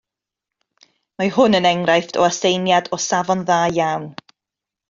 [1.21, 4.13] Mae hwn yn enghraifft o aseiniad o safon dda iawn